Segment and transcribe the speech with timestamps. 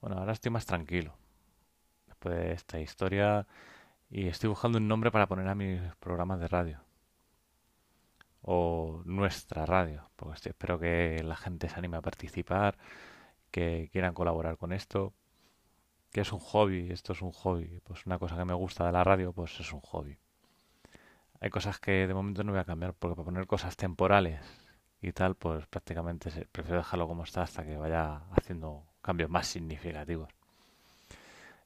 [0.00, 1.14] Bueno, ahora estoy más tranquilo.
[2.06, 3.46] Después de esta historia
[4.10, 6.80] y estoy buscando un nombre para poner a mis programas de radio.
[8.42, 12.78] O nuestra radio, porque espero que la gente se anime a participar,
[13.50, 15.14] que quieran colaborar con esto,
[16.12, 18.92] que es un hobby, esto es un hobby, pues una cosa que me gusta de
[18.92, 20.18] la radio, pues es un hobby.
[21.40, 24.40] Hay cosas que de momento no voy a cambiar, porque para poner cosas temporales
[25.02, 30.28] y tal, pues prácticamente prefiero dejarlo como está hasta que vaya haciendo cambios más significativos.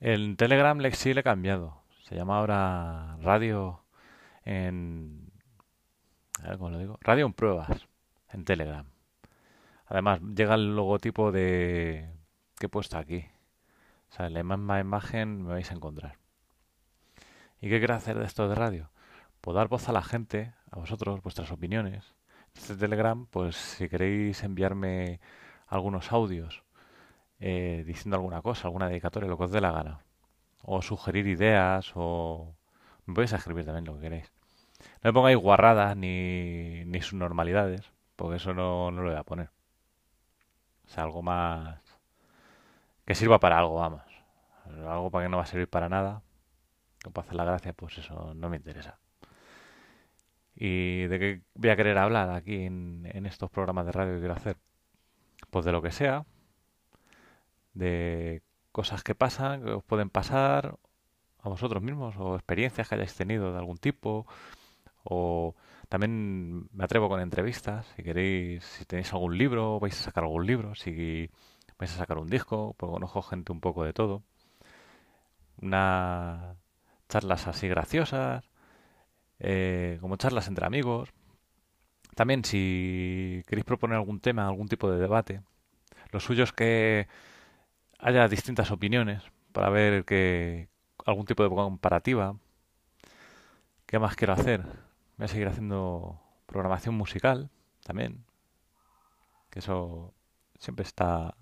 [0.00, 1.82] En Telegram le sí le he cambiado.
[2.04, 3.82] Se llama ahora Radio
[4.44, 5.30] en...
[6.42, 6.98] A ver cómo lo digo.
[7.02, 7.86] Radio en pruebas
[8.32, 8.86] en Telegram.
[9.86, 12.10] Además, llega el logotipo de...
[12.58, 13.26] que he puesto aquí.
[14.10, 16.16] O sea, la misma imagen me vais a encontrar.
[17.60, 18.90] ¿Y qué quiero hacer de esto de radio?
[19.40, 22.14] Pues dar voz a la gente, a vosotros, vuestras opiniones.
[22.54, 25.20] Este Telegram, pues si queréis enviarme
[25.68, 26.64] algunos audios
[27.40, 30.00] eh, diciendo alguna cosa, alguna dedicatoria, lo que os dé la gana.
[30.62, 32.54] O sugerir ideas, o...
[33.06, 34.32] Me podéis escribir también lo que queréis.
[35.02, 39.50] No me pongáis guarradas ni, ni subnormalidades, porque eso no, no lo voy a poner.
[40.86, 41.80] O sea, algo más...
[43.06, 44.02] que sirva para algo, vamos.
[44.86, 46.22] Algo para que no va a servir para nada,
[47.06, 48.98] o para hacer la gracia, pues eso no me interesa.
[50.54, 54.18] ¿Y de qué voy a querer hablar aquí en, en estos programas de radio que
[54.20, 54.58] quiero hacer?
[55.50, 56.26] Pues de lo que sea,
[57.74, 60.78] de cosas que pasan, que os pueden pasar
[61.42, 64.26] a vosotros mismos, o experiencias que hayáis tenido de algún tipo,
[65.04, 65.54] o
[65.88, 70.46] también me atrevo con entrevistas, si queréis, si tenéis algún libro, vais a sacar algún
[70.46, 71.30] libro, si
[71.78, 74.22] vais a sacar un disco, pues conozco gente un poco de todo.
[75.60, 76.56] Unas
[77.08, 78.44] charlas así graciosas,
[79.40, 81.10] eh, como charlas entre amigos.
[82.14, 85.42] También si queréis proponer algún tema, algún tipo de debate,
[86.12, 87.08] lo suyo es que
[88.00, 90.68] haya distintas opiniones para ver que
[91.06, 92.36] algún tipo de comparativa.
[93.86, 94.62] ¿Qué más quiero hacer?
[95.16, 97.50] Voy a seguir haciendo programación musical
[97.84, 98.24] también,
[99.50, 100.14] que eso
[100.58, 101.34] siempre está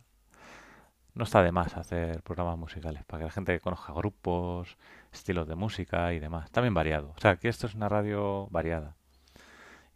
[1.15, 4.77] no está de más hacer programas musicales para que la gente conozca grupos,
[5.13, 6.49] estilos de música y demás.
[6.53, 7.13] También variado.
[7.17, 8.97] O sea, que esto es una radio variada.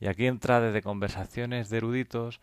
[0.01, 2.41] Y aquí entra desde conversaciones de eruditos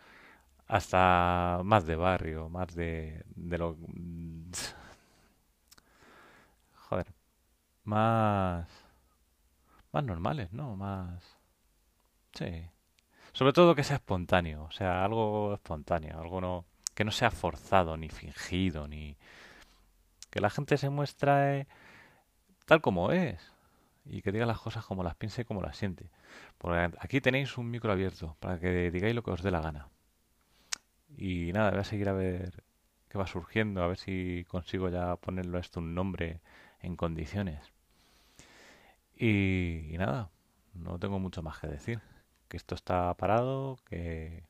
[0.69, 3.75] hasta más de barrio, más de, de lo...
[6.75, 7.07] Joder,
[7.83, 8.67] más...
[9.91, 10.75] Más normales, ¿no?
[10.75, 11.37] Más...
[12.33, 12.69] Sí.
[13.33, 16.65] Sobre todo que sea espontáneo, o sea, algo espontáneo, algo no...
[16.93, 19.17] que no sea forzado, ni fingido, ni...
[20.29, 21.67] Que la gente se muestre
[22.65, 23.41] tal como es
[24.05, 26.11] y que diga las cosas como las piense y como las siente.
[26.59, 29.89] Porque aquí tenéis un micro abierto para que digáis lo que os dé la gana.
[31.21, 32.63] Y nada, voy a seguir a ver
[33.09, 36.39] qué va surgiendo, a ver si consigo ya ponerlo a esto un nombre
[36.81, 37.73] en condiciones.
[39.17, 40.29] Y, y nada,
[40.73, 41.99] no tengo mucho más que decir.
[42.47, 44.45] Que esto está parado, que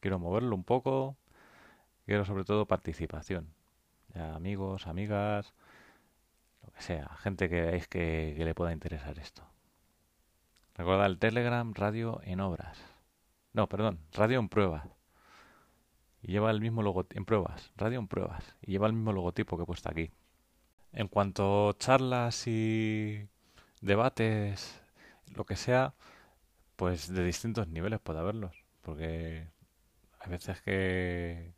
[0.00, 1.16] quiero moverlo un poco,
[2.06, 3.52] quiero sobre todo participación.
[4.14, 5.54] Ya amigos, amigas,
[6.62, 9.42] lo que sea, gente que veáis que, que le pueda interesar esto.
[10.76, 12.78] Recuerda el Telegram Radio en Obras.
[13.54, 14.99] No, perdón, Radio en Pruebas.
[16.22, 18.56] Y lleva el mismo logotipo en pruebas, Radio en Pruebas.
[18.62, 20.10] Y lleva el mismo logotipo que he puesto aquí.
[20.92, 23.28] En cuanto a charlas y
[23.80, 24.82] debates,
[25.34, 25.94] lo que sea,
[26.76, 28.64] pues de distintos niveles puede haberlos.
[28.82, 29.48] Porque
[30.20, 31.54] hay veces que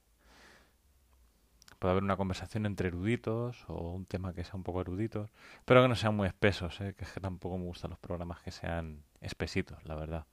[1.82, 5.28] puede haber una conversación entre eruditos o un tema que sea un poco erudito,
[5.64, 6.94] pero que no sean muy espesos, ¿eh?
[6.94, 10.26] que es que tampoco me gustan los programas que sean espesitos, la verdad.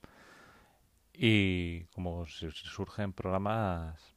[1.11, 4.15] Y como surgen programas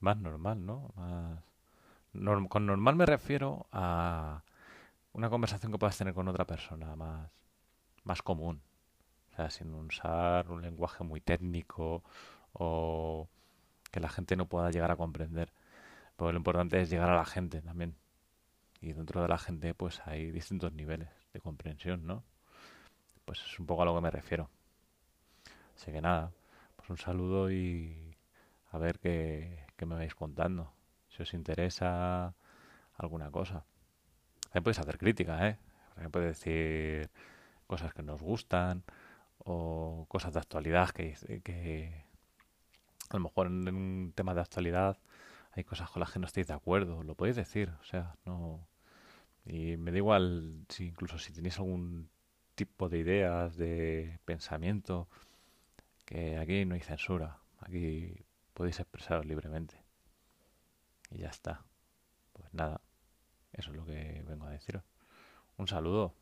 [0.00, 0.92] más normal, ¿no?
[0.96, 1.42] Más
[2.48, 4.42] con normal me refiero a
[5.12, 7.30] una conversación que puedas tener con otra persona, más,
[8.04, 8.62] más común.
[9.32, 12.02] O sea, sin usar un lenguaje muy técnico
[12.52, 13.28] o
[13.90, 15.52] que la gente no pueda llegar a comprender.
[16.16, 17.94] Porque lo importante es llegar a la gente también.
[18.80, 22.24] Y dentro de la gente, pues hay distintos niveles de comprensión, ¿no?
[23.24, 24.50] Pues es un poco a lo que me refiero.
[25.76, 26.32] Así que nada,
[26.76, 28.16] pues un saludo y
[28.72, 30.72] a ver qué, qué me vais contando.
[31.08, 32.34] Si os interesa
[32.96, 33.64] alguna cosa.
[34.42, 35.58] También podéis hacer crítica, ¿eh?
[35.94, 37.10] También podéis decir
[37.66, 38.82] cosas que nos gustan
[39.38, 41.14] o cosas de actualidad que,
[41.44, 42.04] que
[43.10, 44.98] a lo mejor en un tema de actualidad
[45.52, 48.66] hay cosas con las que no estáis de acuerdo, lo podéis decir, o sea, no...
[49.44, 52.10] Y me da igual si incluso si tenéis algún
[52.54, 55.08] tipo de ideas, de pensamiento,
[56.04, 58.26] que aquí no hay censura, aquí
[58.58, 59.80] podéis expresaros libremente.
[61.10, 61.64] Y ya está.
[62.32, 62.80] Pues nada,
[63.52, 64.82] eso es lo que vengo a deciros.
[65.58, 66.12] Un saludo.